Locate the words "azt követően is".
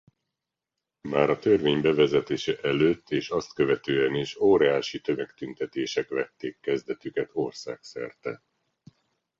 3.29-4.35